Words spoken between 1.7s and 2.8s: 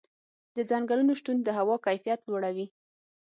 کیفیت لوړوي.